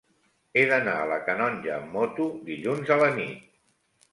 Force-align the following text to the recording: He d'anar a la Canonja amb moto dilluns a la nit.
He 0.55 0.61
d'anar 0.69 0.95
a 1.01 1.03
la 1.11 1.19
Canonja 1.27 1.73
amb 1.75 1.93
moto 1.99 2.27
dilluns 2.51 2.93
a 2.97 2.99
la 3.05 3.11
nit. 3.21 3.45